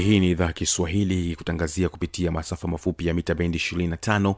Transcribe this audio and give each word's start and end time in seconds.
hii 0.00 0.20
ni 0.20 0.30
idhaa 0.30 0.52
kiswahili 0.52 1.36
kutangazia 1.36 1.88
kupitia 1.88 2.30
masafa 2.30 2.68
mafupi 2.68 3.06
ya 3.06 3.14
mita 3.14 3.34
bendi 3.34 3.58
25 3.58 4.34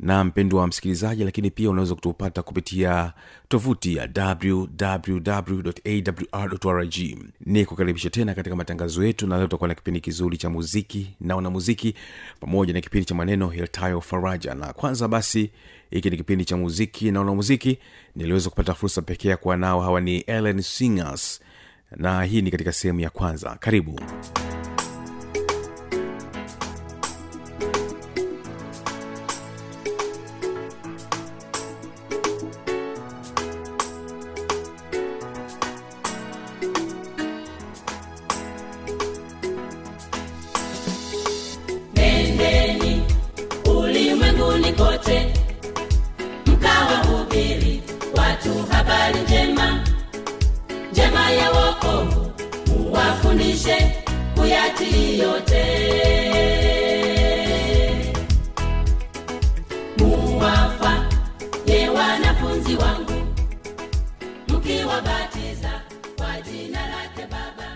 na 0.00 0.24
mpendo 0.24 0.56
wa 0.56 0.66
msikilizaji 0.66 1.24
lakini 1.24 1.50
pia 1.50 1.70
unaweza 1.70 1.94
kutupata 1.94 2.42
kupitia 2.42 3.12
tovuti 3.48 3.96
ya 3.96 4.08
wwwawrrg 6.32 6.94
ni 7.46 7.64
kukaribisha 7.64 8.10
tena 8.10 8.34
katika 8.34 8.56
matangazo 8.56 9.04
yetu 9.04 9.26
na 9.26 9.36
leo 9.36 9.46
tutakuwa 9.46 9.68
na 9.68 9.74
kipindi 9.74 10.00
kizuri 10.00 10.36
cha 10.36 10.50
muziki 10.50 11.10
na 11.20 11.36
wanamuziki 11.36 11.94
pamoja 12.40 12.72
na 12.72 12.80
kipindi 12.80 13.04
cha 13.04 13.14
maneno 13.14 13.48
hiltayo 13.48 14.00
faraja. 14.00 14.54
Na 14.54 14.72
kwanza 14.72 15.08
basi 15.08 15.50
hiki 15.90 16.10
ni 16.10 16.16
kipindi 16.16 16.44
cha 16.44 16.56
muziki 16.56 17.10
na 17.10 17.18
wanamuziki. 17.20 17.78
Niliweza 18.16 18.50
kupata 18.50 18.74
fursa 18.74 19.02
pekee 19.02 19.28
ya 19.28 19.36
kuwa 19.36 19.56
nao 19.56 19.80
hawa 19.80 20.00
ni 20.00 20.18
ellen 20.18 20.62
singers. 20.62 21.40
Na 21.96 22.24
hii 22.24 22.42
ni 22.42 22.50
katika 22.50 22.72
sehemu 22.72 23.00
ya 23.00 23.10
kwanza. 23.10 23.56
Karibu 23.60 24.00
muwafundishe 53.66 53.92
kuyatii 54.34 55.18
yote. 55.18 55.62
Muwafa 59.98 61.06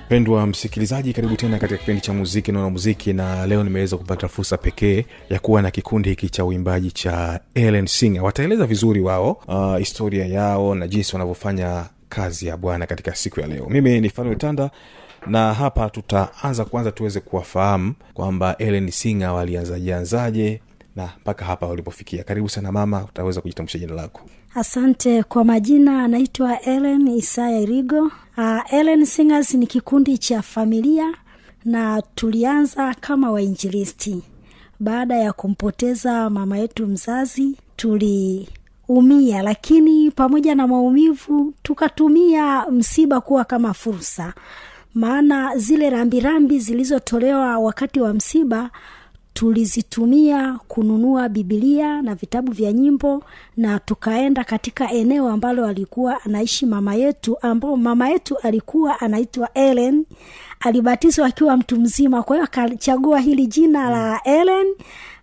mpendwa 0.07 0.47
msikilizaji 0.47 1.13
karibu 1.13 1.37
tena 1.37 1.59
katika 1.59 1.79
kipindi 1.79 2.01
cha 2.01 2.13
muziki 2.13 2.53
naona 2.53 2.71
muziki 2.71 3.13
na 3.13 3.47
leo 3.47 3.65
nimeweza 3.65 3.97
kupata 3.97 4.29
fursa 4.29 4.57
pekee 4.57 5.05
ya 5.31 5.39
kuwa 5.39 5.63
na 5.63 5.71
kikundi 5.71 6.09
hiki 6.09 6.29
cha 6.29 6.45
uimbaji 6.45 6.91
cha 6.91 7.41
ellen 7.55 7.87
singer. 7.87 8.23
Wataeleza 8.23 8.67
vizuri 8.67 9.01
wao 9.01 9.31
uh, 9.49 9.77
historia 9.79 10.27
yao 10.27 10.75
na 10.75 10.89
jinsi 10.89 11.13
wanavyofanya 11.13 11.85
kazi 12.09 12.47
ya 12.47 12.57
bwana 12.57 12.87
katika 12.87 13.15
siku 13.15 13.41
ya 13.41 13.47
leo. 13.47 13.67
Mimi 13.71 14.01
ni 14.01 14.11
fanuel 14.11 14.37
tanda 14.39 14.71
na 15.27 15.55
hapa 15.55 15.91
tutaanza 15.91 16.65
kwanza 16.65 16.93
tuweze 16.93 17.21
kuwafahamu 17.21 17.95
kwamba 18.15 18.57
ellen 18.59 18.91
singa 18.91 19.33
walianzajianzaje 19.33 20.61
na 20.97 21.09
mpaka 21.21 21.45
hapa 21.45 21.67
walipofikia. 21.67 22.25
Karibu 22.25 22.49
sana 22.49 22.73
mama 22.73 23.05
utaweza 23.05 23.41
kujitambulisha 23.41 23.79
jina 23.79 23.95
lako. 23.95 24.21
Asante 24.55 25.23
kwa 25.23 25.45
majina 25.45 26.05
anaitwa 26.05 26.61
ellen 26.61 27.07
isaya 27.09 27.61
irigo. 27.61 28.03
Uh, 28.39 28.73
ellen 28.75 29.05
singers 29.05 29.55
ni 29.55 29.67
kikundi 29.67 30.19
cha 30.19 30.43
familia 30.43 31.15
na 31.65 32.03
tulianza 32.15 32.95
kama 33.01 33.31
wainjilisti. 33.31 34.23
Baada 34.81 35.17
ya 35.17 35.33
kumpoteza 35.33 36.31
mama 36.31 36.59
yetu 36.59 36.87
mzazi 36.87 37.57
tuliumia 37.77 39.43
lakini 39.43 40.11
pamoja 40.11 40.55
na 40.55 40.67
maumivu 40.67 41.55
tukatumia 41.63 42.67
msiba 42.71 43.21
kuwa 43.21 43.45
kama 43.45 43.75
fursa 43.75 44.35
maana 44.95 45.57
zile 45.57 45.91
rambirambi 45.91 46.59
zilizotolewa 46.59 47.59
wakati 47.59 48.01
wa 48.01 48.15
msiba 48.15 48.71
tulizitumia 49.35 50.59
kununua 50.69 51.29
bibilia 51.29 52.03
na 52.03 52.15
vitabu 52.15 52.53
vya 52.53 52.73
nyimbo 52.73 53.25
na 53.57 53.79
tukaenda 53.79 54.45
katika 54.45 54.91
eneo 54.93 55.29
ambalo 55.29 55.67
alikuwa 55.67 56.25
anaishi 56.25 56.67
mama 56.67 56.95
yetu 56.95 57.37
ambao 57.43 57.77
mama 57.77 58.09
yetu 58.09 58.37
alikuwa 58.39 59.01
anaitwa 59.01 59.53
ellen. 59.55 60.05
Alibatizwa 60.61 61.27
akiwa 61.27 61.57
mtu 61.57 61.81
mzima 61.81 62.23
kwa 62.23 62.37
hiyo 62.37 62.45
akachagua 62.45 63.21
hili 63.21 63.47
jina 63.47 63.91
la 63.91 64.21
ellen. 64.25 64.67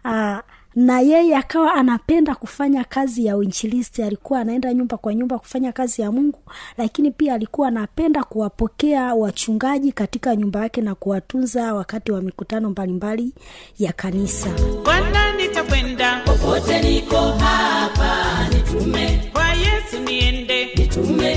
Uh, 0.05 0.37
na 0.77 0.99
yeye 1.01 1.35
akawa 1.35 1.73
anapenda 1.73 2.35
kufanya 2.35 2.83
kazi 2.83 3.25
ya 3.25 3.37
uinjilisti. 3.37 4.03
Alikuwa 4.03 4.39
anaenda 4.39 4.73
nyumba 4.73 4.97
kwa 4.97 5.13
nyumba 5.15 5.39
kufanya 5.39 5.71
kazi 5.71 6.01
ya 6.01 6.11
mungu 6.11 6.39
lakini 6.77 7.11
pia 7.11 7.33
alikuwa 7.33 7.67
anapenda 7.67 8.23
kuwapokea 8.23 9.13
wachungaji 9.13 9.91
katika 9.91 10.35
nyumba 10.35 10.59
yake 10.61 10.81
na 10.81 10.95
kuwatunza 10.95 11.73
wakati 11.73 12.11
wa 12.11 12.21
mikutano 12.21 12.69
mbalimbali 12.69 13.33
ya 13.79 13.91
kanisa. 13.93 14.49
Bwana 14.83 15.33
nitakwenda 15.33 16.21
popote 16.25 16.81
niko 16.81 17.17
hapa 17.17 18.47
nitume. 18.49 19.29
Kwa 19.33 19.47
yesu 19.53 19.99
niende. 20.05 20.65
Nitume. 20.75 21.31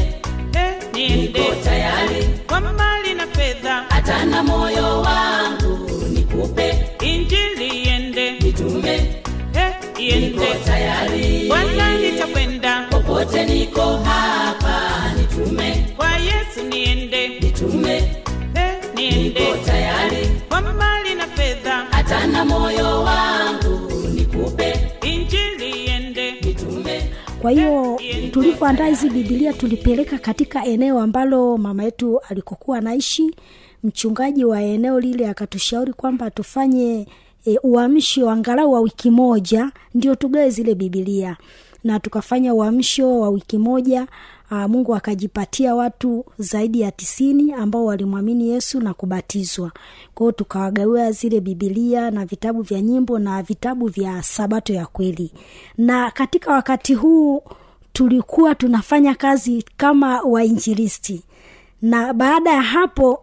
Eh, 0.55 0.75
niende. 0.95 1.39
Niko 1.41 1.55
tayari. 1.65 2.25
Kwa 2.47 2.61
mali 2.61 3.15
na 3.15 3.27
fedha. 3.27 3.85
Hata 3.89 4.25
na 4.25 4.43
moyo 4.43 4.90
niko 10.41 10.65
tayari 10.65 11.49
wala 11.51 11.99
nitakwenda 11.99 12.87
popote 12.91 13.45
niko 13.47 13.83
hapa 13.97 14.81
nitume. 15.19 15.87
Kwa 15.97 16.11
yesu 16.17 16.63
niende. 16.71 17.29
Nitume. 17.29 17.97
Eh, 18.55 18.75
niende. 18.95 19.41
Niko 19.41 19.57
tayari. 19.67 20.29
Kwa 20.49 20.61
mali 20.61 21.15
na 21.15 21.27
fedha. 21.27 21.87
Hata 21.91 22.27
na 22.27 22.45
moyo 22.45 23.03
wangu 23.03 23.93
nikupe. 24.15 24.91
Injili 25.03 25.71
iende. 25.85 26.31
Nitume. 26.33 27.03
Kwa 27.43 27.51
hiyo 27.51 28.01
tulivyoandaa 28.33 28.87
hizi 28.87 29.11
bibilia 29.11 29.53
tulipeleka 29.53 30.19
katika 30.19 30.65
eneo 30.65 31.01
ambalo 31.01 31.57
mama 31.57 31.85
yetu 31.85 32.21
alikokuwa 32.29 32.79
anaishi. 32.79 33.35
Mchungaji 33.85 34.45
wa 34.45 34.63
eneo 34.63 35.01
lile 35.01 35.29
akatushauri 35.29 35.93
kwamba 35.93 36.31
tufanye 36.31 37.07
e, 37.47 37.59
uamsho 37.63 38.31
angalau 38.31 38.73
wa 38.73 38.81
wiki 38.81 39.11
moja 39.11 39.73
ndio 39.95 40.15
tugawe 40.15 40.51
zile 40.51 40.75
bibilia 40.75 41.37
na 41.85 42.01
tukafanya 42.01 42.55
uamsho 42.55 43.21
wa 43.21 43.29
wiki 43.29 43.59
moja 43.59 44.07
aa, 44.51 44.69
mungu 44.69 44.95
akajipatia 44.95 45.75
watu 45.75 46.25
zaidi 46.39 46.81
ya 46.81 46.91
tisini 46.93 47.53
ambao 47.53 47.85
walimwamini 47.85 48.49
yesu 48.49 48.81
na 48.81 48.95
kubatizwa. 48.95 49.73
Kwao 50.15 50.33
tukawagawia 50.33 51.13
zile 51.13 51.41
bibilia 51.41 52.11
na 52.11 52.25
vitabu 52.27 52.63
vya 52.63 52.81
nyimbo 52.81 53.19
na 53.19 53.43
vitabu 53.43 53.87
vya 53.87 54.23
sabato 54.23 54.73
ya 54.73 54.87
kweli. 54.87 55.33
Na 55.79 56.11
katika 56.11 56.53
wakati 56.53 56.95
huu 56.95 57.43
tulikuwa 57.93 58.55
tunafanya 58.55 59.15
kazi 59.15 59.65
kama 59.77 60.21
wainjilisti. 60.23 61.23
Na 61.83 62.13
baada 62.13 62.51
ya 62.53 62.63
hapo 62.63 63.23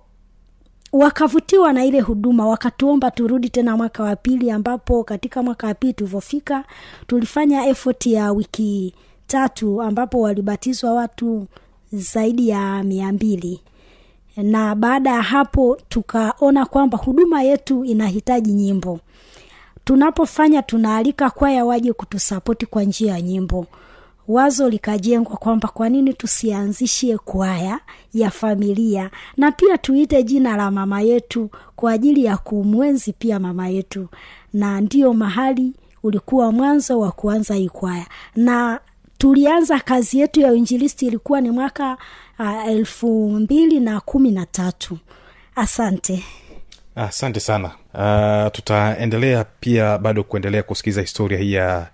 wakavutiwa 0.94 1.74
na 1.74 1.86
ile 1.86 2.00
huduma 2.02 2.48
wakatuomba 2.48 3.12
turudi 3.12 3.50
tena 3.50 3.78
mwaka 3.78 4.04
wa 4.04 4.16
pili 4.16 4.52
ambapo 4.52 5.04
katika 5.04 5.44
mwaka 5.44 5.68
wa 5.68 5.74
pili 5.74 5.94
tulivyofika 5.94 6.64
tulifanya 7.08 7.66
effort 7.68 8.06
ya 8.06 8.32
wiki 8.32 8.94
tatu 9.28 9.82
ambapo 9.82 10.20
walibatizwa 10.22 10.94
watu 10.94 11.48
zaidi 11.94 12.50
ya 12.50 12.84
mia 12.84 13.12
mbili. 13.12 13.62
Na 14.38 14.76
baada 14.76 15.10
ya 15.10 15.22
hapo 15.22 15.78
tukaona 15.90 16.66
kwamba 16.66 16.98
huduma 16.98 17.44
yetu 17.44 17.86
inahitaji 17.86 18.52
nyimbo. 18.54 19.00
Tunapofanya 19.86 20.62
tunaalika 20.62 21.30
kwaya 21.30 21.66
waje 21.66 21.94
kutusapoti 21.94 22.66
kwa 22.66 22.84
njia 22.84 23.12
ya 23.14 23.22
nyimbo 23.22 23.66
wazo 24.28 24.70
likajengwa 24.70 25.38
kwamba 25.38 25.68
kwa 25.68 25.90
nini 25.90 26.14
tusianzishie 26.14 27.18
kwaya 27.18 27.80
ya 28.14 28.32
familia 28.32 29.10
na 29.38 29.52
pia 29.52 29.78
tuite 29.78 30.24
jina 30.24 30.58
la 30.58 30.72
mama 30.72 31.02
yetu 31.02 31.50
kwa 31.76 31.92
ajili 31.92 32.26
ya 32.26 32.38
kumwenzi 32.38 33.14
pia 33.14 33.40
mama 33.40 33.68
yetu. 33.70 34.08
Na 34.54 34.82
ndiyo 34.82 35.14
mahali 35.14 35.74
ulikuwa 36.04 36.52
mwanzo 36.52 37.00
wa 37.00 37.12
kuanza 37.12 37.56
hii 37.56 37.70
kwaya. 37.70 38.06
Na 38.36 38.80
tulianza 39.18 39.80
kazi 39.80 40.20
yetu 40.20 40.40
ya 40.40 40.52
uinjilisti 40.52 41.08
ilikuwa 41.08 41.42
ni 41.42 41.52
mwaka 41.52 41.98
uh, 42.40 42.68
elfu 42.68 43.30
mbili 43.30 43.80
na 43.80 44.00
kumi 44.00 44.32
na 44.32 44.46
tatu. 44.46 44.98
Asante. 45.56 46.24
Asante 46.96 47.40
sana. 47.40 47.72
Uh, 47.94 48.52
tutaendelea 48.52 49.46
pia 49.60 49.98
bado 49.98 50.24
kuendelea 50.24 50.64
kusikiliza 50.64 51.02
historia 51.02 51.38
hii 51.40 51.54
ya 51.54 51.88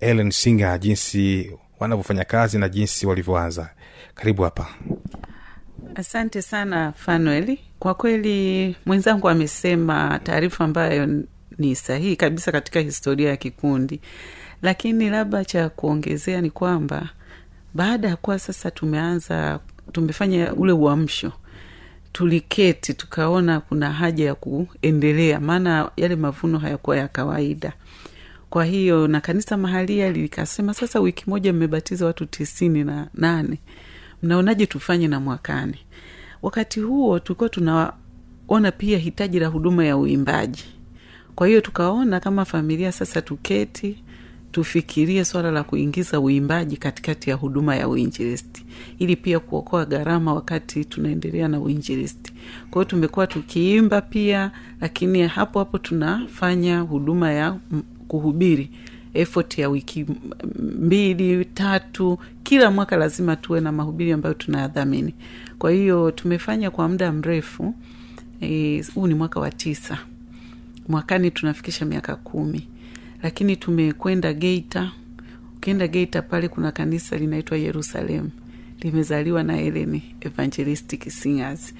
ellen 0.00 0.30
singer 0.30 0.78
jinsi 0.80 1.50
wanavyofanya 1.80 2.24
kazi 2.24 2.58
na 2.58 2.68
jinsi 2.68 3.06
walivyoanza. 3.06 3.70
Karibu 4.14 4.42
hapa. 4.42 4.66
Asante 5.94 6.42
sana 6.42 6.92
fanueli 6.92 7.60
kwa 7.78 7.94
kweli 7.94 8.76
mwenzangu 8.86 9.28
amesema 9.28 10.20
taarifa 10.24 10.64
ambayo 10.64 11.22
ni 11.58 11.76
sahihi 11.76 12.16
kabisa 12.16 12.52
katika 12.52 12.80
historia 12.80 13.28
ya 13.30 13.36
kikundi. 13.36 14.00
Lakini 14.62 15.10
labda 15.10 15.44
cha 15.44 15.68
kuongezea 15.68 16.40
ni 16.40 16.50
kwamba 16.50 17.08
baada 17.74 18.08
ya 18.08 18.16
kuwa 18.16 18.38
sasa 18.38 18.70
tumeanza 18.70 19.60
tumefanya 19.92 20.54
ule 20.54 20.72
uamsho 20.72 21.32
tuliketi 22.12 22.94
tukaona 22.94 23.60
kuna 23.60 23.92
haja 23.92 24.24
ya 24.26 24.34
kuendelea. 24.34 25.40
Maana 25.40 25.90
yale 25.96 26.16
mavuno 26.16 26.58
hayakuwa 26.58 26.96
ya 26.96 27.08
kawaida 27.08 27.72
kwa 28.50 28.64
hiyo 28.64 29.08
na 29.08 29.20
kanisa 29.20 29.56
mahalia 29.56 30.12
likasema 30.12 30.74
sasa 30.74 31.00
wiki 31.00 31.30
moja 31.30 31.52
mmebatiza 31.52 32.06
watu 32.06 32.26
tisini 32.26 32.84
na 32.84 33.08
nane. 33.14 33.58
Mnaonaje 34.22 34.66
tufanye 34.66 35.08
na 35.08 35.20
mwakani? 35.20 35.78
Wakati 36.42 36.80
huo 36.80 37.18
tulikuwa 37.18 37.48
tunaona 37.48 38.72
pia 38.78 38.98
hitaji 38.98 39.38
la 39.40 39.46
huduma 39.46 39.84
ya 39.84 39.96
uimbaji. 39.96 40.64
Kwa 41.34 41.46
hiyo 41.46 41.60
tukaona 41.60 42.20
kama 42.20 42.44
familia 42.44 42.92
sasa 42.92 43.22
tuketi 43.22 44.02
tufikirie 44.52 45.24
swala 45.24 45.50
la 45.50 45.62
kuingiza 45.62 46.20
uimbaji 46.20 46.76
katikati 46.76 47.30
ya 47.30 47.36
huduma 47.36 47.76
ya 47.76 47.88
uinjilisti 47.88 48.64
ili 48.98 49.16
pia 49.16 49.40
kuokoa 49.40 49.84
gharama 49.84 50.34
wakati 50.34 50.84
tunaendelea 50.84 51.48
na 51.48 51.60
uinjilisti. 51.60 52.32
Kwa 52.70 52.82
hiyo 52.82 52.84
tumekuwa 52.84 53.26
tukiimba 53.26 54.00
pia 54.00 54.50
lakini 54.80 55.22
hapo 55.28 55.58
hapo 55.58 55.78
tunafanya 55.78 56.80
huduma 56.80 57.32
ya 57.32 57.56
kuhubiri 58.08 58.70
effort 59.14 59.58
ya 59.58 59.68
wiki 59.68 60.06
mbili 60.58 61.44
tatu 61.44 62.18
kila 62.42 62.70
mwaka 62.70 62.96
lazima 62.96 63.36
tuwe 63.36 63.60
na 63.60 63.72
mahubiri 63.72 64.12
ambayo 64.12 64.34
tunayadhamini. 64.34 65.14
Kwa 65.58 65.70
hiyo 65.70 66.10
tumefanya 66.10 66.70
kwa 66.70 66.88
muda 66.88 67.12
mrefu 67.12 67.74
eh, 68.40 68.84
huu 68.94 69.06
e, 69.06 69.08
ni 69.08 69.14
mwaka 69.14 69.40
wa 69.40 69.50
tisa. 69.50 69.98
Mwakani 70.88 71.30
tunafikisha 71.30 71.84
miaka 71.84 72.16
kumi. 72.16 72.68
Lakini 73.22 73.56
tumekwenda 73.56 74.32
geita. 74.32 74.92
Ukienda 75.56 75.86
geita 75.88 76.22
pale 76.22 76.48
kuna 76.48 76.72
kanisa 76.72 77.16
linaitwa 77.16 77.58
yerusalemu 77.58 78.30
limezaliwa 78.80 79.42
na 79.42 79.60
Ellen 79.60 80.00
evangelistic 80.20 81.10
singers. 81.10 81.74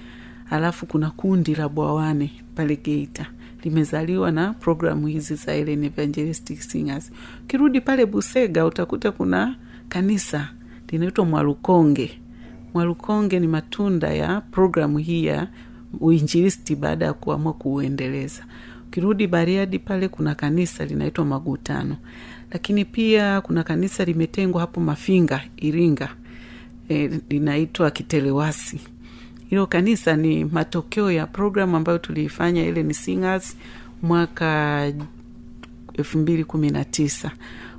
Alafu 0.51 0.87
kuna 0.87 1.11
kundi 1.11 1.55
la 1.55 1.69
bwawane 1.69 2.31
pale 2.55 2.77
geita 2.77 3.27
limezaliwa 3.65 4.31
na 4.33 4.53
programu 4.55 5.07
hizi 5.07 5.35
za 5.35 5.55
Ellen 5.55 5.85
evangelistic 5.85 6.61
singers. 6.61 7.11
Ukirudi 7.45 7.81
pale 7.81 8.07
busega 8.07 8.67
utakuta 8.67 9.13
kuna 9.13 9.57
kanisa 9.89 10.49
linaitwa 10.89 11.25
mwalukonge. 11.25 12.21
Mwalukonge 12.75 13.41
ni 13.41 13.47
matunda 13.47 14.09
ya 14.15 14.41
programu 14.41 14.99
hii 14.99 15.25
ya 15.25 15.49
uinjilisti 16.01 16.77
baada 16.77 17.05
ya 17.07 17.13
kuamua 17.13 17.53
kuuendeleza. 17.53 18.45
Ukirudi 18.87 19.27
bariadi 19.27 19.79
pale 19.79 20.09
kuna 20.09 20.35
kanisa 20.35 20.85
linaitwa 20.85 21.25
magutano. 21.25 21.97
Lakini 22.51 22.85
pia 22.85 23.41
kuna 23.41 23.63
kanisa 23.65 24.05
limetengwa 24.05 24.61
hapo 24.61 24.81
mafinga 24.81 25.41
iringa. 25.57 26.09
E, 26.89 27.21
linaitwa 27.29 27.91
kitelewasi 27.91 28.81
hilo 29.51 29.67
kanisa 29.67 30.17
ni 30.17 30.45
matokeo 30.45 31.11
ya 31.13 31.27
programu 31.27 31.77
ambayo 31.77 31.99
tuliifanya 31.99 32.65
ile 32.67 32.83
ni 32.83 32.95
singers 32.95 33.57
mwaka 34.03 34.93
elfu 35.95 36.19
mbili 36.19 36.45
kumi 36.45 36.71
na 36.71 36.85
tisa. 36.85 37.31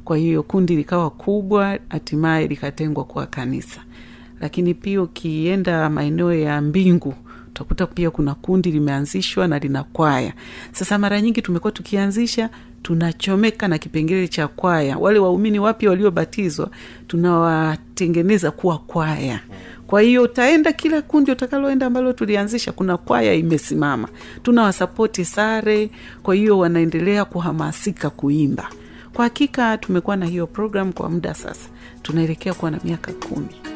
Kwa 0.04 0.18
hiyo 0.18 0.44
kundi 0.44 0.76
likawa 0.76 1.10
kubwa 1.10 1.80
hatimaye 1.90 2.48
likatengwa 2.48 3.04
kuwa 3.04 3.26
kanisa. 3.26 3.82
Lakini 4.42 4.74
pia 4.74 5.02
ukienda 5.02 5.90
maeneo 5.90 6.34
ya 6.34 6.62
mbingu 6.62 7.14
utakuta 7.48 7.88
pia 7.88 8.12
kuna 8.12 8.36
kundi 8.36 8.72
limeanzishwa 8.72 9.48
na 9.48 9.60
lina 9.60 9.84
kwaya. 9.84 10.34
Sasa 10.72 10.98
mara 10.98 11.22
nyingi 11.22 11.42
tumekuwa 11.42 11.72
tukianzisha 11.72 12.50
tunachomeka 12.82 13.68
na 13.68 13.78
kipengele 13.78 14.28
cha 14.28 14.48
kwaya. 14.48 14.98
Wale 14.98 15.20
waumini 15.20 15.60
wapya 15.60 15.90
waliobatizwa 15.90 16.70
tunawatengeneza 17.08 18.52
kuwa 18.52 18.78
kwaya 18.78 19.40
kwa 19.90 20.02
hiyo 20.02 20.24
utaenda 20.24 20.74
kila 20.74 21.02
kundi 21.02 21.32
utakaloenda 21.32 21.86
ambalo 21.86 22.14
tulianzisha 22.14 22.72
kuna 22.72 22.98
kwaya 22.98 23.34
imesimama. 23.34 24.08
Tunawasapoti 24.44 25.26
sare 25.26 25.90
kwa 26.24 26.36
hiyo 26.36 26.58
wanaendelea 26.58 27.26
kuhamasika 27.26 28.10
kuimba. 28.10 28.70
Kwa 29.14 29.24
hakika 29.24 29.78
tumekuwa 29.78 30.16
na 30.16 30.26
hiyo 30.26 30.48
program 30.48 30.94
kwa 30.94 31.10
muda 31.10 31.34
sasa. 31.34 31.70
Tunaelekea 32.02 32.54
kuwa 32.54 32.72
na 32.72 32.80
miaka 32.84 33.14
kumi 33.14 33.69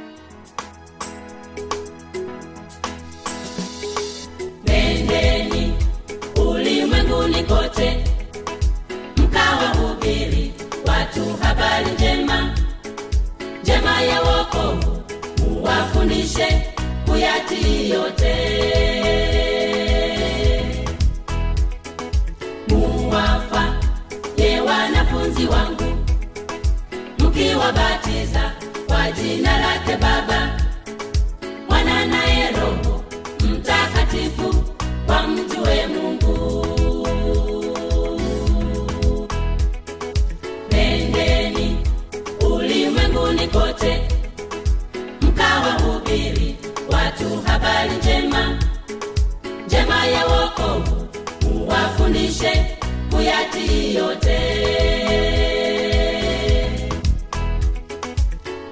yote 53.28 54.40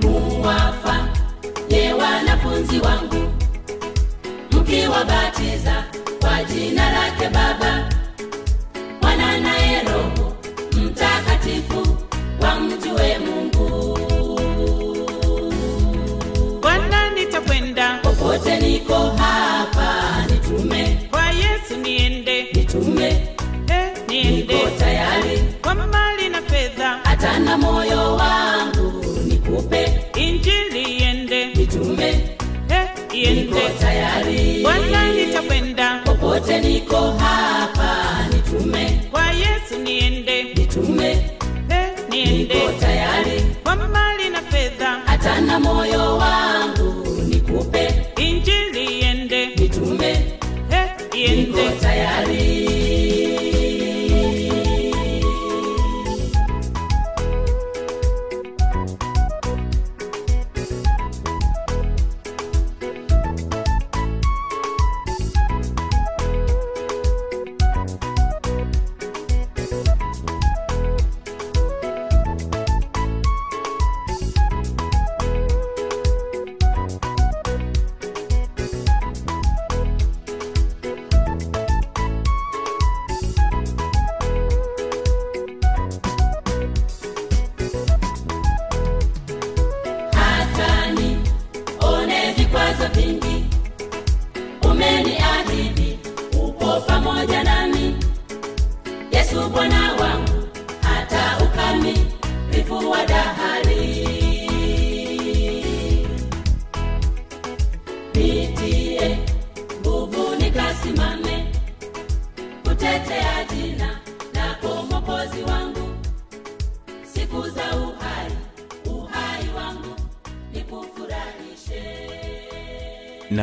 muwafa 0.01 1.08
ye 1.70 1.93
wanafunzi 1.93 2.79
wangu. 2.79 3.31
Mkiwabatiza 4.51 5.84
kwa 6.20 6.43
jina 6.43 6.91
lake 6.91 7.29
baba. 7.29 7.89
Mwana 9.01 9.38
naye 9.38 9.81
roho 9.84 10.34
mtakatifu 10.72 11.98
wamjue 12.41 13.17
mungu. 13.20 14.00
Bwana 16.62 17.10
nitakwenda. 17.10 18.00
Popote 18.03 18.60
niko 18.60 18.96
hapa 18.96 20.25
nitume. 20.29 21.08
Kwa 21.12 21.25
yesu 21.31 21.77
niende. 21.81 22.43
Nitume 22.53 23.27
niko 24.31 24.69
tayari. 24.79 25.38
Kwa 25.61 25.75
mali 25.75 26.29
na 26.29 26.41
fedha. 26.41 27.00
Hata 27.03 27.39
na 27.39 27.57
moyo 27.57 28.15
wangu 28.15 29.05
nikupe. 29.27 29.81
Injili 30.15 30.83
iende. 30.83 31.45
Nitume. 31.45 32.09
Eh, 32.69 32.89
niko 33.35 33.59
tayari. 33.81 34.59
Bwana 34.63 35.11
nitakwenda. 35.11 36.01
Popote 36.05 36.59
niko 36.61 37.11
hapa 37.11 37.95
nitume. 38.33 39.00
Kwa 39.11 39.25
yesu 39.31 39.77
niende. 39.83 40.43
Nitume. 40.43 41.09
Hey, 41.69 41.89
niende. 42.09 42.55
Niko 42.55 42.71
tayari. 42.79 43.41
Kwa 43.63 43.75
mali 43.75 44.29
na 44.29 44.41
fedha. 44.41 45.00
Hata 45.05 45.41
na 45.41 45.59
moyo 45.59 46.00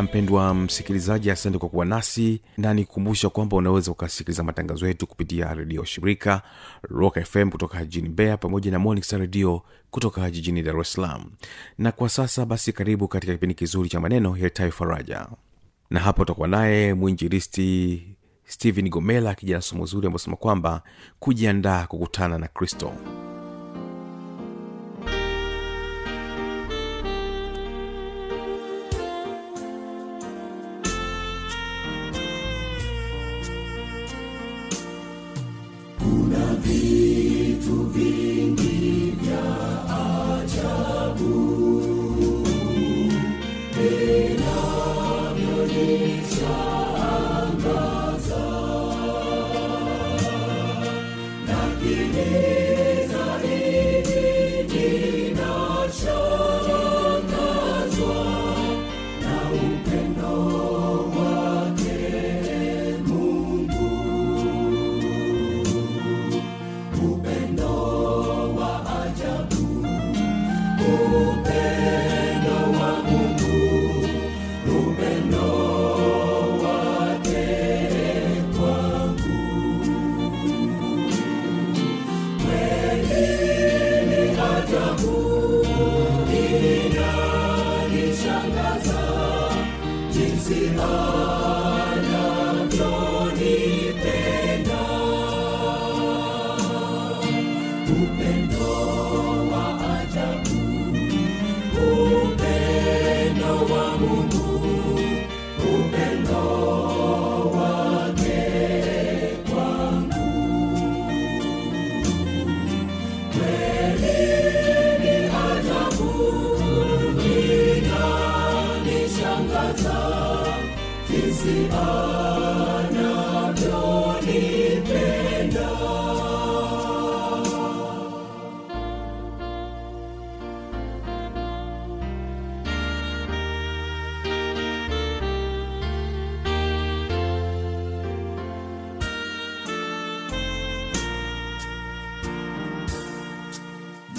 mpendwa 0.08 0.54
msikilizaji 0.54 1.30
asante 1.30 1.58
kwa 1.58 1.68
kuwa 1.68 1.84
nasi 1.84 2.40
na 2.56 2.74
nikukumbusha 2.74 3.28
kwamba 3.28 3.56
unaweza 3.56 3.90
ukasikiliza 3.90 4.42
matangazo 4.42 4.86
yetu 4.88 5.06
kupitia 5.06 5.54
redio 5.54 5.84
shirika 5.84 6.42
rock 6.82 7.20
fm 7.24 7.50
kutoka 7.50 7.84
jijini 7.84 8.08
mbeya 8.08 8.36
pamoja 8.36 8.70
na 8.70 8.78
morning 8.78 9.04
redio 9.10 9.62
kutoka 9.90 10.30
jijini 10.30 10.62
dar 10.62 10.80
es 10.80 10.92
salaam. 10.92 11.24
Na 11.78 11.92
kwa 11.92 12.08
sasa 12.08 12.46
basi 12.46 12.72
karibu 12.72 13.08
katika 13.08 13.32
kipindi 13.32 13.54
kizuri 13.54 13.88
cha 13.88 14.00
maneno 14.00 14.36
yatayo 14.36 14.72
faraja. 14.72 15.26
Na 15.90 16.00
hapa 16.00 16.22
utakuwa 16.22 16.48
naye 16.48 16.94
mwinjilisti 16.94 18.02
stephen 18.44 18.88
gomela 18.88 19.30
akija 19.30 19.54
na 19.54 19.60
somo 19.62 19.86
zuri 19.86 20.06
ambaosema 20.06 20.36
kwamba 20.36 20.82
kujiandaa 21.18 21.86
kukutana 21.86 22.38
na 22.38 22.48
kristo 22.48 22.92
vitu 36.68 37.76
vingi. 37.94 38.47
Oh. 90.80 91.17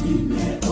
Ile 0.10 0.68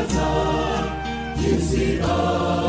You 0.00 1.58
see 1.58 2.00
us. 2.00 2.67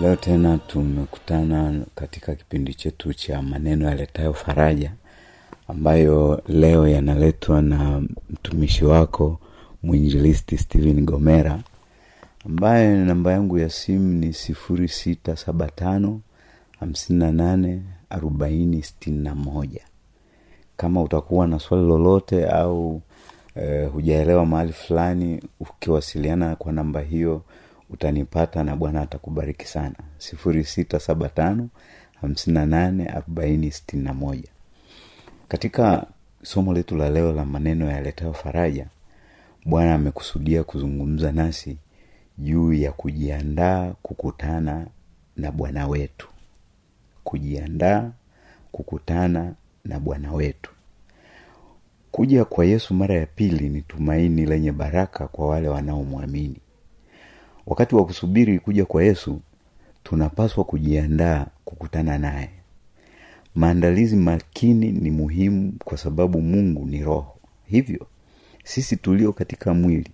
Leo 0.00 0.16
tena 0.16 0.58
tumekutana 0.58 1.84
katika 1.94 2.34
kipindi 2.34 2.74
chetu 2.74 3.14
cha 3.14 3.42
maneno 3.42 3.88
yaletayo 3.88 4.34
faraja 4.34 4.92
ambayo 5.68 6.42
leo 6.48 6.88
yanaletwa 6.88 7.62
na 7.62 8.02
mtumishi 8.30 8.84
wako 8.84 9.40
mwinjilisti 9.82 10.58
stephen 10.58 11.04
gomera 11.04 11.60
ambaye 12.46 12.96
namba 12.96 13.32
yangu 13.32 13.58
ya 13.58 13.70
simu 13.70 14.12
ni 14.12 14.32
sifuri 14.32 14.88
sita 14.88 15.36
saba 15.36 15.70
tano 15.70 16.20
hamsini 16.80 17.18
na 17.18 17.32
nane 17.32 17.82
arobaini 18.10 18.82
sitini 18.82 19.18
na 19.24 19.34
moja 19.34 19.80
kama 20.76 21.02
utakuwa 21.02 21.46
na 21.46 21.58
swali 21.58 21.86
lolote 21.86 22.46
au 22.48 23.00
eh, 23.54 23.90
hujaelewa 23.92 24.46
mahali 24.46 24.72
fulani 24.72 25.42
ukiwasiliana 25.60 26.56
kwa 26.56 26.72
namba 26.72 27.00
hiyo 27.00 27.42
utanipata 27.90 28.64
na 28.64 28.76
bwana 28.76 29.00
atakubariki 29.00 29.66
sana. 29.66 29.94
Sifuri 30.18 30.64
sita 30.64 31.00
saba 31.00 31.28
tano 31.28 31.68
hamsini 32.20 32.54
na 32.54 32.66
nane 32.66 33.06
arobaini 33.06 33.70
sitini 33.70 34.02
na 34.02 34.14
moja. 34.14 34.48
Katika 35.48 36.06
somo 36.42 36.72
letu 36.72 36.96
la 36.96 37.10
leo 37.10 37.32
la 37.32 37.44
maneno 37.44 37.90
yaletayo 37.90 38.32
faraja 38.32 38.86
bwana 39.66 39.94
amekusudia 39.94 40.64
kuzungumza 40.64 41.32
nasi 41.32 41.76
juu 42.38 42.72
ya 42.72 42.92
kujiandaa 42.92 43.92
kukutana 44.02 44.86
na 45.36 45.52
bwana 45.52 45.86
wetu. 45.88 46.28
Kujiandaa 47.24 48.10
kukutana 48.72 49.52
na 49.84 50.00
bwana 50.00 50.32
wetu. 50.32 50.70
Kuja 52.10 52.44
kwa 52.44 52.64
yesu 52.64 52.94
mara 52.94 53.14
ya 53.14 53.26
pili 53.26 53.68
ni 53.68 53.82
tumaini 53.82 54.46
lenye 54.46 54.72
baraka 54.72 55.28
kwa 55.28 55.48
wale 55.48 55.68
wanaomwamini. 55.68 56.56
Wakati 57.66 57.94
wa 57.94 58.04
kusubiri 58.06 58.58
kuja 58.58 58.84
kwa 58.84 59.04
yesu 59.04 59.40
tunapaswa 60.02 60.64
kujiandaa 60.64 61.46
kukutana 61.64 62.18
naye. 62.18 62.50
Maandalizi 63.54 64.16
makini 64.16 64.92
ni 64.92 65.10
muhimu 65.10 65.72
kwa 65.84 65.98
sababu 65.98 66.40
mungu 66.42 66.86
ni 66.86 67.02
roho. 67.04 67.36
Hivyo 67.66 68.06
sisi 68.64 68.96
tulio 68.96 69.32
katika 69.32 69.74
mwili 69.74 70.10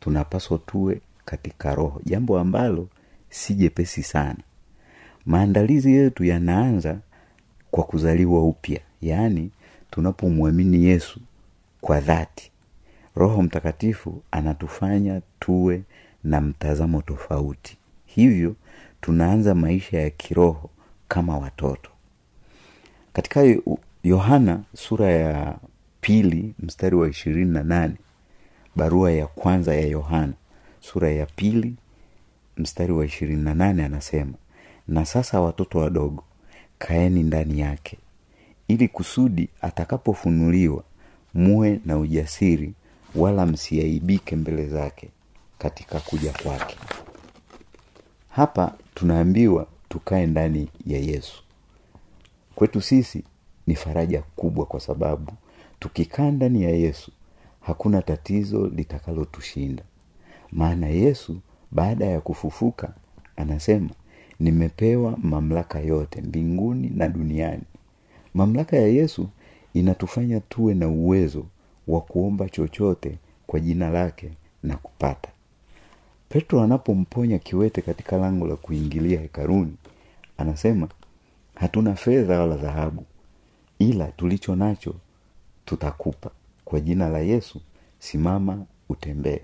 tunapaswa 0.00 0.58
tuwe 0.58 1.00
katika 1.24 1.74
roho 1.74 2.00
jambo 2.04 2.38
ambalo 2.38 2.88
si 3.30 3.54
jepesi 3.54 4.02
sana. 4.02 4.38
Maandalizi 5.26 5.92
yetu 5.94 6.24
yanaanza 6.24 6.98
kwa 7.70 7.84
kuzaliwa 7.84 8.44
upya 8.44 8.80
yaani 9.02 9.50
tunapomwamini 9.90 10.84
yesu 10.84 11.20
kwa 11.80 12.00
dhati 12.00 12.50
roho 13.16 13.42
mtakatifu 13.42 14.22
anatufanya 14.30 15.20
tuwe 15.40 15.82
na 16.24 16.40
mtazamo 16.40 17.02
tofauti. 17.02 17.76
Hivyo 18.06 18.54
tunaanza 19.00 19.54
maisha 19.54 20.00
ya 20.00 20.10
kiroho 20.10 20.70
kama 21.08 21.38
watoto. 21.38 21.90
Katika 23.12 23.56
yohana 24.04 24.60
sura 24.76 25.10
ya 25.10 25.58
pili 26.00 26.54
mstari 26.58 26.96
wa 26.96 27.08
ishirini 27.08 27.50
na 27.50 27.62
nane 27.62 27.94
barua 28.76 29.12
ya 29.12 29.26
kwanza 29.26 29.74
ya 29.74 29.86
yohana 29.86 30.32
sura 30.80 31.10
ya 31.10 31.26
pili 31.26 31.74
mstari 32.56 32.92
wa 32.92 33.04
ishirini 33.04 33.42
na 33.42 33.54
nane 33.54 33.84
anasema 33.84 34.32
na 34.88 35.04
sasa 35.04 35.40
watoto 35.40 35.78
wadogo 35.78 36.24
kaeni 36.78 37.22
ndani 37.22 37.60
yake 37.60 37.98
ili 38.72 38.88
kusudi 38.88 39.48
atakapofunuliwa 39.60 40.84
muwe 41.34 41.80
na 41.86 41.98
ujasiri 41.98 42.72
wala 43.14 43.46
msiaibike 43.46 44.36
mbele 44.36 44.68
zake 44.68 45.08
katika 45.58 46.00
kuja 46.00 46.32
kwake. 46.42 46.76
Hapa 48.30 48.74
tunaambiwa 48.94 49.66
tukae 49.88 50.26
ndani 50.26 50.68
ya 50.86 50.98
yesu. 50.98 51.42
Kwetu 52.54 52.80
sisi 52.80 53.24
ni 53.66 53.74
faraja 53.74 54.22
kubwa 54.36 54.66
kwa 54.66 54.80
sababu 54.80 55.32
tukikaa 55.80 56.30
ndani 56.30 56.62
ya 56.62 56.70
yesu 56.70 57.12
hakuna 57.60 58.02
tatizo 58.02 58.66
litakalotushinda. 58.66 59.82
Maana 60.52 60.86
yesu 60.86 61.40
baada 61.70 62.04
ya 62.06 62.20
kufufuka 62.20 62.92
anasema 63.36 63.90
nimepewa 64.40 65.16
mamlaka 65.22 65.80
yote 65.80 66.20
mbinguni 66.20 66.90
na 66.94 67.08
duniani 67.08 67.62
mamlaka 68.34 68.76
ya 68.76 68.86
yesu 68.88 69.28
inatufanya 69.74 70.40
tuwe 70.40 70.74
na 70.74 70.88
uwezo 70.88 71.46
wa 71.88 72.00
kuomba 72.00 72.48
chochote 72.48 73.18
kwa 73.46 73.60
jina 73.60 73.90
lake 73.90 74.30
na 74.62 74.76
kupata. 74.76 75.28
Petro 76.28 76.62
anapomponya 76.62 77.38
kiwete 77.38 77.82
katika 77.82 78.16
lango 78.16 78.46
la 78.46 78.56
kuingilia 78.56 79.20
hekaruni 79.20 79.74
anasema 80.38 80.88
hatuna 81.54 81.94
fedha 81.94 82.40
wala 82.40 82.56
dhahabu 82.56 83.04
ila 83.78 84.06
tulicho 84.06 84.56
nacho 84.56 84.94
tutakupa. 85.64 86.30
Kwa 86.64 86.80
jina 86.80 87.08
la 87.08 87.18
yesu 87.18 87.60
simama 87.98 88.64
utembee. 88.88 89.40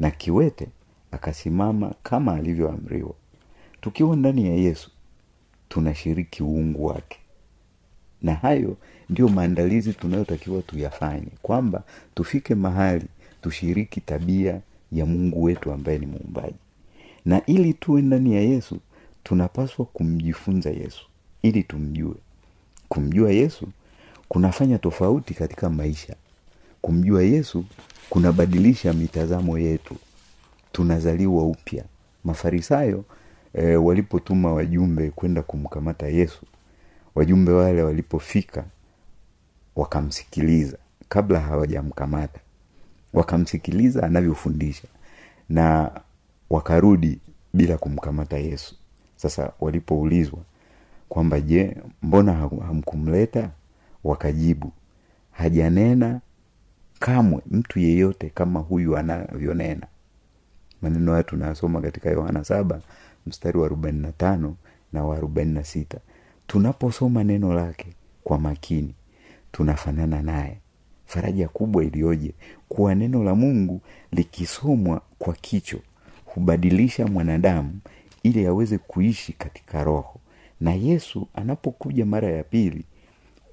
Na 0.00 0.10
kiwete 0.10 0.68
akasimama 1.10 1.94
kama 2.02 2.34
alivyoamriwa. 2.34 3.14
Tukiwa 3.80 4.16
ndani 4.16 4.46
ya 4.46 4.54
yesu 4.54 4.90
tunashiriki 5.68 6.42
uungu 6.42 6.86
wake 6.86 7.18
na 8.22 8.34
hayo 8.34 8.76
ndio 9.10 9.28
maandalizi 9.28 9.92
tunayotakiwa 9.92 10.62
tuyafanye. 10.62 11.28
Kwamba 11.42 11.82
tufike 12.14 12.54
mahali 12.54 13.04
tushiriki 13.42 14.00
tabia 14.00 14.60
ya 14.92 15.06
mungu 15.06 15.42
wetu 15.42 15.72
ambaye 15.72 15.98
ni 15.98 16.06
muumbaji. 16.06 16.54
Na 17.24 17.46
ili 17.46 17.74
tuwe 17.74 18.02
ndani 18.02 18.34
ya 18.34 18.40
yesu 18.40 18.78
tunapaswa 19.24 19.84
kumjifunza 19.86 20.70
yesu. 20.70 21.06
Ili 21.42 21.62
tumjue. 21.62 22.14
Kumjua 22.88 23.30
yesu 23.32 23.68
kunafanya 24.28 24.78
tofauti 24.78 25.34
katika 25.34 25.70
maisha. 25.70 26.14
Kumjua 26.82 27.22
yesu 27.22 27.64
kunabadilisha 28.10 28.92
mitazamo 28.92 29.58
yetu. 29.58 29.96
Tunazaliwa 30.72 31.46
upya. 31.46 31.84
Mafarisayo 32.24 33.04
e, 33.54 33.76
walipotuma 33.76 34.52
wajumbe 34.52 35.10
kwenda 35.10 35.42
kumkamata 35.42 36.06
yesu 36.08 36.42
wajumbe 37.14 37.52
wale 37.52 37.82
walipofika 37.82 38.64
wakamsikiliza 39.76 40.76
kabla 41.08 41.40
hawajamkamata. 41.40 42.40
Wakamsikiliza 43.12 44.02
anavyofundisha 44.02 44.88
na 45.48 45.90
wakarudi 46.50 47.18
bila 47.54 47.78
kumkamata 47.78 48.38
yesu. 48.38 48.74
Sasa 49.16 49.52
walipoulizwa 49.60 50.38
kwamba 51.08 51.40
je 51.40 51.76
mbona 52.02 52.32
hamkumleta? 52.66 53.50
Wakajibu 54.04 54.72
hajanena 55.30 56.20
kamwe 56.98 57.42
mtu 57.50 57.78
yeyote 57.80 58.30
kama 58.30 58.60
huyu 58.60 58.96
anavyonena. 58.96 59.86
Maneno 60.82 61.10
haya 61.12 61.22
tunayasoma 61.24 61.80
katika 61.80 62.10
yohana 62.10 62.44
saba 62.44 62.80
mstari 63.26 63.58
wa 63.58 63.66
arobaini 63.66 63.98
na 64.00 64.12
tano 64.12 64.56
na 64.92 65.04
wa 65.04 65.16
arobaini 65.16 65.52
na 65.54 65.64
sita 65.64 65.98
tunaposoma 66.52 67.24
neno 67.24 67.54
lake 67.54 67.86
kwa 68.24 68.38
makini 68.38 68.94
tunafanana 69.52 70.22
naye. 70.22 70.58
Faraja 71.06 71.48
kubwa 71.48 71.84
iliyoje 71.84 72.32
kuwa 72.68 72.94
neno 72.94 73.24
la 73.24 73.34
mungu 73.34 73.80
likisomwa 74.12 75.02
kwa 75.18 75.34
kicho 75.34 75.78
hubadilisha 76.24 77.06
mwanadamu 77.06 77.78
ili 78.22 78.46
aweze 78.46 78.78
kuishi 78.78 79.32
katika 79.32 79.84
roho. 79.84 80.20
Na 80.60 80.72
yesu 80.74 81.28
anapokuja 81.34 82.06
mara 82.06 82.28
ya 82.30 82.44
pili 82.44 82.84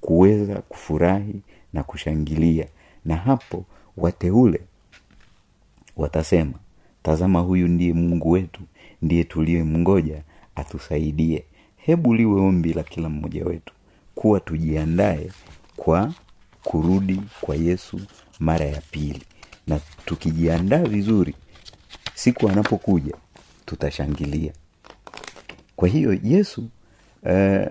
kuweza 0.00 0.54
kufurahi 0.62 1.40
na 1.72 1.82
kushangilia 1.82 2.66
na 3.04 3.16
hapo 3.16 3.64
wateule 3.96 4.60
watasema 5.96 6.54
tazama 7.02 7.40
huyu 7.40 7.68
ndiye 7.68 7.92
mungu 7.92 8.30
wetu 8.30 8.60
ndiye 9.02 9.24
tuliyemngoja 9.24 10.22
atusaidie 10.54 11.44
hebu 11.82 12.14
liwe 12.14 12.40
ombi 12.40 12.72
la 12.72 12.82
kila 12.82 13.08
mmoja 13.08 13.44
wetu 13.44 13.74
kuwa 14.14 14.40
tujiandae 14.40 15.30
kwa 15.76 16.12
kurudi 16.62 17.20
kwa 17.40 17.56
yesu 17.56 18.00
mara 18.40 18.64
ya 18.66 18.80
pili. 18.90 19.22
Na 19.66 19.80
tukijiandaa 20.04 20.82
vizuri 20.82 21.34
siku 22.14 22.48
anapokuja 22.48 23.14
tutashangilia. 23.66 24.52
Kwa 25.76 25.88
hiyo 25.88 26.18
yesu 26.24 26.68
uh, 27.22 27.66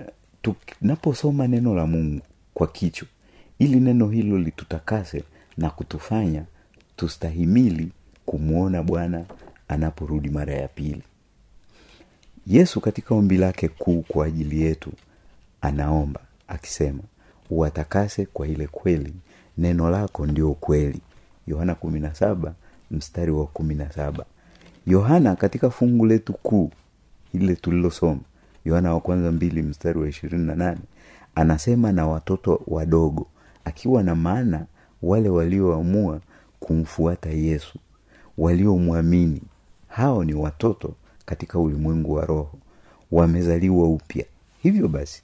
tunaposoma 0.80 1.48
neno 1.48 1.76
la 1.76 1.86
mungu 1.88 2.22
kwa 2.54 2.68
kichwa 2.68 3.08
ili 3.60 3.80
neno 3.80 4.08
hilo 4.08 4.38
litutakase 4.40 5.24
na 5.58 5.70
kutufanya 5.70 6.44
tustahimili 6.96 7.92
kumwona 8.26 8.84
bwana 8.84 9.26
anaporudi 9.68 10.30
mara 10.30 10.54
ya 10.54 10.68
pili 10.68 11.02
yesu 12.48 12.82
katika 12.82 13.16
ombi 13.16 13.38
lake 13.38 13.68
kuu 13.68 14.02
kwa 14.08 14.26
ajili 14.26 14.62
yetu 14.62 14.92
anaomba 15.62 16.20
akisema 16.48 17.04
uwatakase 17.50 18.26
kwa 18.26 18.48
ile 18.48 18.68
kweli 18.68 19.14
neno 19.58 19.90
lako 19.90 20.26
ndio 20.26 20.54
kweli 20.54 21.02
yohana 21.48 21.76
mstari 22.92 23.32
wa 23.32 23.48
kuminasaba 23.48 24.26
yohana 24.88 25.36
katika 25.36 25.70
fungu 25.70 26.06
letu 26.06 26.34
kuu 26.34 26.72
ile 27.34 27.56
tulilosoma 27.56 28.20
yohana 28.66 28.94
wa 28.94 29.00
kwanza 29.00 29.32
mbili 29.32 29.62
mstari 29.62 30.00
wa 30.00 30.08
ishirini 30.10 30.46
na 30.48 30.56
nane 30.56 30.82
anasema 31.36 31.92
na 31.92 32.08
watoto 32.08 32.62
wadogo 32.68 33.28
akiwa 33.66 34.04
na 34.04 34.16
maana 34.16 34.66
wale 35.02 35.30
walioamua 35.30 36.22
kumfuata 36.60 37.30
yesu 37.30 37.80
waliomwamini 38.38 39.42
hao 39.88 40.24
ni 40.24 40.34
watoto 40.34 40.94
katika 41.30 41.60
ulimwengu 41.60 42.14
wa 42.14 42.26
roho 42.26 42.58
wamezaliwa 43.12 43.88
upya. 43.90 44.26
Hivyo 44.64 44.88
basi 44.88 45.24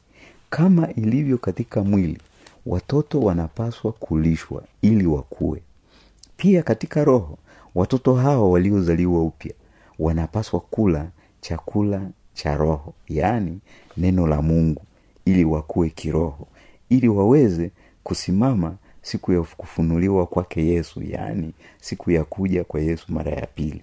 kama 0.49 0.93
ilivyo 0.93 1.37
katika 1.37 1.83
mwili 1.83 2.17
watoto 2.65 3.19
wanapaswa 3.19 3.91
kulishwa 3.91 4.63
ili 4.81 5.05
wakue. 5.07 5.61
Pia 6.37 6.63
katika 6.63 7.03
roho 7.03 7.37
watoto 7.75 8.15
hao 8.15 8.51
waliozaliwa 8.51 9.23
upya 9.23 9.53
wanapaswa 9.99 10.59
kula 10.59 11.07
chakula 11.41 12.09
cha 12.33 12.57
roho 12.57 12.93
yaani 13.09 13.59
neno 13.97 14.27
la 14.27 14.41
mungu 14.41 14.81
ili 15.25 15.45
wakue 15.45 15.89
kiroho 15.89 16.47
ili 16.89 17.07
waweze 17.07 17.71
kusimama 18.03 18.75
siku 19.01 19.33
ya 19.33 19.41
kufunuliwa 19.41 20.25
kwake 20.25 20.65
yesu 20.67 21.03
yaani 21.03 21.53
siku 21.81 22.11
ya 22.11 22.23
kuja 22.23 22.63
kwa 22.63 22.79
yesu 22.81 23.05
mara 23.09 23.31
ya 23.31 23.47
pili. 23.47 23.81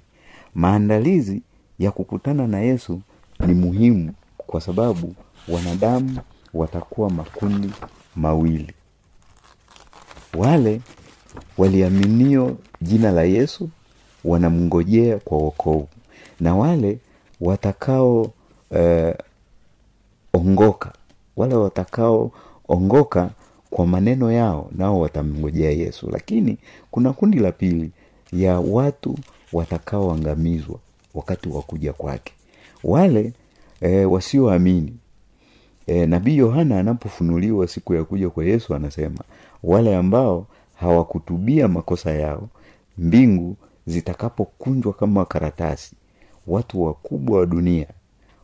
Maandalizi 0.54 1.42
ya 1.78 1.90
kukutana 1.90 2.46
na 2.46 2.60
yesu 2.60 3.00
ni 3.46 3.54
muhimu 3.54 4.12
kwa 4.36 4.60
sababu 4.60 5.14
wanadamu 5.48 6.18
watakuwa 6.54 7.10
makundi 7.10 7.70
mawili. 8.16 8.72
Wale 10.34 10.80
waliaminio 11.58 12.56
jina 12.80 13.12
la 13.12 13.22
yesu 13.22 13.70
wanamngojea 14.24 15.18
kwa 15.18 15.38
wokovu 15.38 15.88
na 16.40 16.54
wale 16.56 16.98
watakao 17.40 18.30
eh, 18.70 19.14
wale 21.36 21.54
watakaoongoka 21.54 23.30
kwa 23.70 23.86
maneno 23.86 24.32
yao 24.32 24.70
nao 24.76 25.00
watamngojea 25.00 25.70
yesu. 25.70 26.10
Lakini 26.10 26.58
kuna 26.90 27.12
kundi 27.12 27.38
la 27.38 27.52
pili 27.52 27.90
ya 28.32 28.60
watu 28.60 29.18
watakaoangamizwa 29.52 30.78
wakati 31.14 31.48
wa 31.48 31.62
kuja 31.62 31.92
kwake. 31.92 32.32
Wale 32.84 33.32
e, 33.80 34.04
wasioamini 34.04 34.96
e, 35.86 36.06
nabii 36.06 36.36
yohana 36.36 36.78
anapofunuliwa 36.80 37.68
siku 37.68 37.94
ya 37.94 38.04
kuja 38.04 38.30
kwa 38.30 38.44
yesu 38.44 38.74
anasema 38.74 39.24
wale 39.62 39.96
ambao 39.96 40.46
hawakutubia 40.74 41.68
makosa 41.68 42.10
yao 42.12 42.48
mbingu 42.98 43.56
zitakapokunjwa 43.86 44.92
kama 44.92 45.24
karatasi 45.24 45.96
watu 46.46 46.82
wakubwa 46.82 47.38
wa 47.38 47.46
dunia 47.46 47.86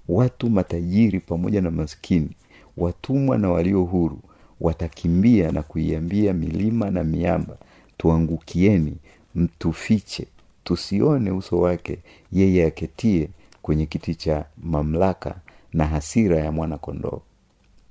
watu 0.09 0.51
matajiri 0.51 1.21
pamoja 1.21 1.61
na 1.61 1.71
maskini 1.71 2.31
watumwa 2.77 3.39
na 3.39 3.51
walio 3.51 3.83
huru 3.83 4.19
watakimbia 4.61 5.53
na 5.53 5.63
kuiambia 5.63 6.33
milima 6.35 6.91
na 6.91 7.05
miamba 7.05 7.57
tuangukieni 7.99 8.97
mtufiche 9.35 10.27
tusione 10.69 11.31
uso 11.31 11.59
wake 11.61 11.99
yeye 12.33 12.67
aketie 12.67 13.29
kwenye 13.63 13.87
kiti 13.87 14.15
cha 14.15 14.45
mamlaka 14.63 15.35
na 15.73 15.87
hasira 15.87 16.37
ya 16.39 16.53
mwana 16.53 16.79
kondoo 16.79 17.21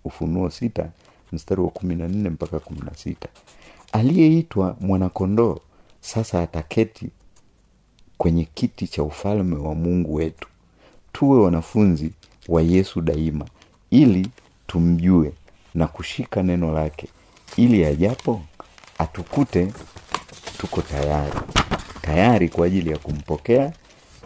ufunuo 0.05 0.49
sita 0.49 0.89
mstari 1.31 1.61
wa 1.61 1.69
mpaka 2.29 2.59
aliyeitwa 3.91 4.75
mwanakondoo 4.81 5.59
sasa 6.01 6.41
ataketi 6.41 7.09
kwenye 8.17 8.45
kiti 8.53 8.87
cha 8.87 9.03
ufalme 9.03 9.55
wa 9.55 9.75
mungu 9.75 10.13
wetu. 10.15 10.47
Tuwe 11.13 11.39
wanafunzi 11.39 12.11
wa 12.47 12.61
yesu 12.61 13.01
daima 13.01 13.45
ili 13.91 14.27
tumjue 14.67 15.33
na 15.75 15.87
kushika 15.87 16.43
neno 16.43 16.73
lake. 16.73 17.07
Ili 17.57 17.85
ajapo 17.85 18.41
atukute 18.97 19.73
tuko 20.57 20.81
tayari 20.81 21.39
tayari 22.07 22.49
kwa 22.49 22.65
ajili 22.65 22.89
ya 22.91 22.97
kumpokea 22.97 23.73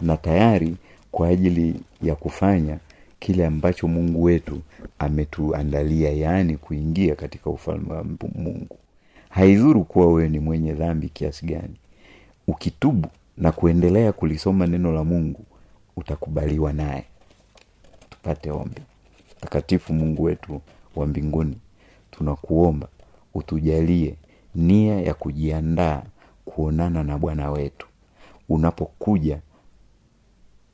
na 0.00 0.16
tayari 0.16 0.76
kwa 1.12 1.28
ajili 1.28 1.80
ya 2.02 2.14
kufanya 2.14 2.78
kile 3.20 3.46
ambacho 3.46 3.88
mungu 3.88 4.22
wetu 4.22 4.60
ametuandalia 4.98 6.10
yaani 6.10 6.56
kuingia 6.56 7.14
katika 7.14 7.50
ufalme 7.50 7.92
wa 7.92 8.04
mungu. 8.34 8.76
Haidhuru 9.28 9.84
kuwa 9.84 10.06
wewe 10.06 10.28
ni 10.28 10.38
mwenye 10.38 10.72
dhambi 10.72 11.08
kiasi 11.08 11.46
gani. 11.46 11.74
Ukitubu 12.46 13.08
na 13.36 13.52
kuendelea 13.52 14.12
kulisoma 14.12 14.66
neno 14.66 14.92
la 14.92 15.04
mungu 15.04 15.44
utakubaliwa 15.96 16.72
naye. 16.72 17.04
Tupate 18.10 18.50
ombi. 18.50 18.80
Mtakatifu 19.38 19.92
mungu 19.94 20.22
wetu 20.22 20.60
wa 20.96 21.06
mbinguni 21.06 21.56
tunakuomba 22.10 22.88
utujalie 23.34 24.14
nia 24.54 25.00
ya 25.00 25.14
kujiandaa 25.14 26.02
kuonana 26.44 27.02
na 27.04 27.18
bwana 27.18 27.50
wetu. 27.50 27.86
Unapokuja 28.48 29.40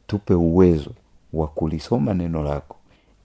tupe 0.06 0.34
uwezo 0.34 0.90
wa 1.32 1.48
kulisoma 1.48 2.14
neno 2.14 2.42
lako 2.42 2.76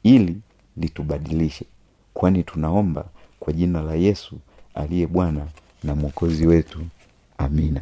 ili 0.03 0.37
litubadilishe 0.77 1.65
kwani 2.13 2.43
tunaomba 2.43 3.05
kwa 3.39 3.53
jina 3.53 3.81
la 3.81 3.95
yesu 3.95 4.37
aliye 4.75 5.07
bwana 5.07 5.47
na 5.83 5.95
mwokozi 5.95 6.47
wetu. 6.47 6.79
Amina 7.37 7.81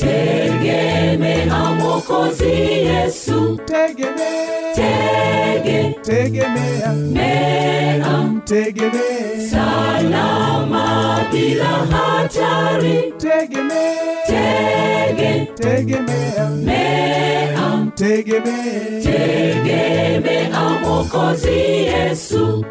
tegemea 0.00 1.74
Mwokozi 1.78 2.52
Yesu. 2.88 3.58
tegemea 3.66 4.74
Tege, 4.74 5.94
tegemea 6.02 6.92
mea, 6.92 8.30
tegemea 8.44 9.48
salama 9.50 11.20
bila 11.32 11.64
hatari. 11.64 13.12
tegemea 13.18 13.94
Tege, 14.26 15.46
tegemea 15.56 16.48
mea, 16.50 17.86
tegemea 17.94 19.02
tegemea 19.02 20.60
Mwokozi 20.82 21.58
Yesu. 21.58 22.64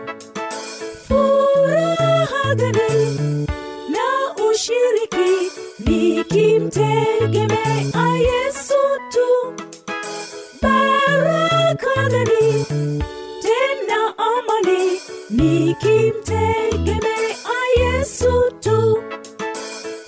furaha 1.07 2.55
gani 2.55 3.22
ushiriki 4.83 5.31
nikimtegemea 5.85 8.05
yesu 8.27 8.81
tu. 9.13 9.27
Baraka 10.61 11.95
gani 12.11 12.45
tena 13.43 13.99
amani 14.17 14.81
nikimtegemea 15.29 17.57
yesu 17.79 18.33
tu. 18.61 18.77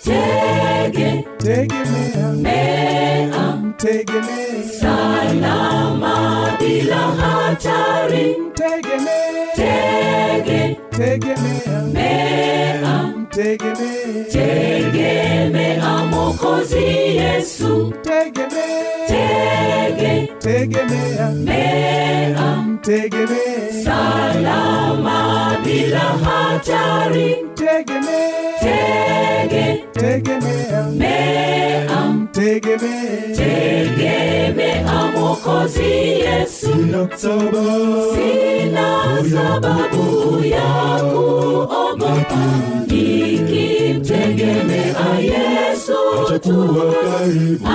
Tege, 0.03 1.11
tegemea 1.37 2.27
mea, 2.35 3.73
tegemea. 3.77 4.63
salama 4.79 6.15
bila 6.59 6.95
hatari. 7.21 8.27
tegemea. 8.53 9.45
Tege, 9.55 10.61
tegemea. 10.91 11.81
mea, 11.93 13.13
tegemea 13.35 14.23
tegemea 14.31 16.05
Mwokozi 16.05 16.83
Yesu. 17.17 17.93
tegemea 18.01 19.07
Tege, 19.07 20.31
tegemea 20.45 21.29
mea, 21.45 22.77
tegemea 22.83 23.83
salama 23.83 25.57
bila 25.65 26.05
hatari. 26.23 27.29
tegemea 27.55 28.61
Tege, 28.61 29.65
tegemea 29.93 30.81
mea, 31.01 31.87
tegemee 32.31 33.35
tegemea 33.35 35.03
mwokozi 35.17 35.83
yesu. 36.25 36.67
Sina 36.73 37.07
sababu. 37.17 38.15
Sina 38.15 38.89
sababu 39.31 40.05
ya 40.45 40.69
kuogopa. 41.11 42.43
Nikimtegemea 42.87 45.19
yesu 45.19 45.97
atakuwa 46.29 46.85
karibu 47.03 47.65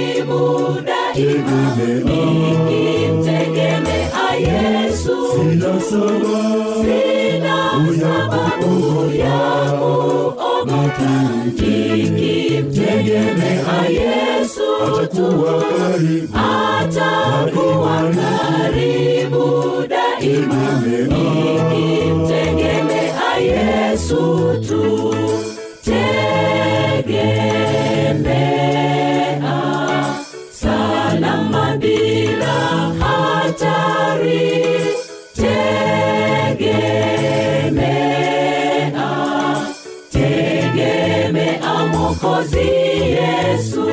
karibu 0.00 0.80
daima 0.86 1.60
nikimtegemea 1.76 4.24
yesu. 4.40 5.16
Sina 5.34 5.72
sababu 5.80 6.84
sina 6.84 7.56
sababu 8.00 8.72
ya 9.16 9.40
kuogopa 9.78 11.12
nikimtegemea 11.44 13.78
yesu. 13.88 14.68
Atakuwa 14.84 15.54
karibu 15.62 16.36
atakuwa 16.36 17.96
karibu 18.14 19.46
daima 19.88 20.64
nikimtegemea 20.84 23.30
yesu. 23.40 24.22
tu 24.68 25.09
mwokozi 42.50 42.58
yesu 43.16 43.89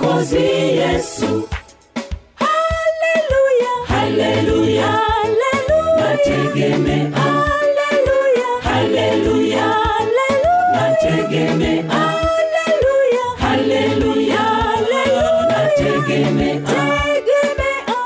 mwokozi 0.00 0.36
yesu. 0.80 1.48
Haleluya 3.88 4.90
nategemea. 5.98 7.10
Haleluya 8.62 9.66
nategemea. 10.72 11.82
Haleluya 13.38 14.42
nategemea. 15.48 16.60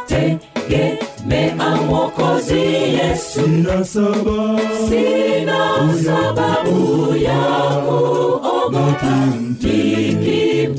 Tegemea. 0.07 1.77
Mwokozi 1.87 2.61
yesu. 2.61 3.41
Sina 3.43 3.85
sababu. 3.85 4.61
Sina 4.89 5.95
sababu 6.05 7.17
ya 7.17 7.41
kuogopa 7.87 9.17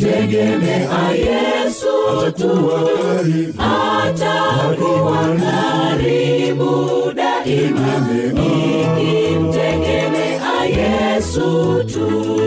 nikimtegemea 0.10 1.12
yesu 1.12 1.88
karibu 2.38 3.54
atakuwa 3.60 5.36
karibu 5.40 7.12
daima. 7.16 8.08
Nikimtegemea 8.34 10.66
yesu 10.66 11.84
tu 11.94 12.39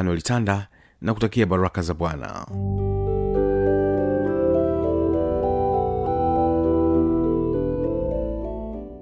fanuel 0.00 0.22
tanda 0.22 0.66
na 1.00 1.14
kutakia 1.14 1.46
baraka 1.46 1.82
za 1.82 1.94
bwana 1.94 2.46